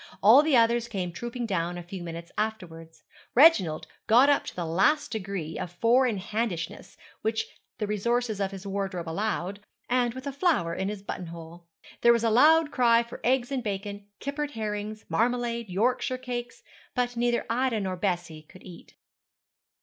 All 0.23 0.41
the 0.41 0.57
others 0.57 0.87
came 0.87 1.11
trooping 1.11 1.45
down 1.45 1.77
a 1.77 1.83
few 1.83 2.01
minutes 2.01 2.31
afterwards, 2.35 3.03
Reginald 3.35 3.85
got 4.07 4.29
up 4.31 4.45
to 4.45 4.55
the 4.55 4.65
last 4.65 5.11
degree 5.11 5.59
of 5.59 5.71
four 5.73 6.07
in 6.07 6.17
handishness 6.17 6.97
which 7.21 7.45
the 7.77 7.85
resources 7.85 8.41
of 8.41 8.49
his 8.49 8.65
wardrobe 8.65 9.07
allowed, 9.07 9.59
and 9.87 10.15
with 10.15 10.25
a 10.25 10.31
flower 10.31 10.73
in 10.73 10.89
his 10.89 11.03
buttonhole. 11.03 11.67
There 12.01 12.13
was 12.13 12.23
a 12.23 12.31
loud 12.31 12.71
cry 12.71 13.03
for 13.03 13.21
eggs 13.23 13.51
and 13.51 13.61
bacon, 13.63 14.07
kippered 14.19 14.49
herrings, 14.49 15.05
marmalade, 15.07 15.69
Yorkshire 15.69 16.17
cakes; 16.17 16.63
but 16.95 17.15
neither 17.15 17.45
Ida 17.47 17.79
nor 17.79 17.95
Bessie 17.95 18.41
could 18.41 18.63
eat. 18.63 18.95